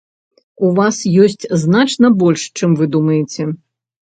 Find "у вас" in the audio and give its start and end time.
0.67-1.01